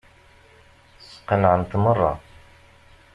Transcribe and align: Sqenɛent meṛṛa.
Sqenɛent 1.13 1.71
meṛṛa. 1.83 2.13